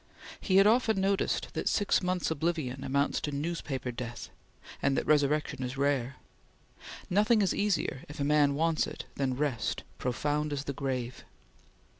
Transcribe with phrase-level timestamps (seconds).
[0.39, 4.31] He had often noticed that six months' oblivion amounts to newspaper death,
[4.81, 6.15] and that resurrection is rare.
[7.07, 11.23] Nothing is easier, if a man wants it, than rest, profound as the grave.